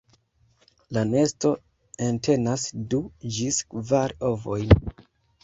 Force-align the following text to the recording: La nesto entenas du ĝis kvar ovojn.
La 0.95 1.03
nesto 1.09 1.51
entenas 2.07 2.65
du 2.95 3.03
ĝis 3.37 3.61
kvar 3.75 4.19
ovojn. 4.33 4.75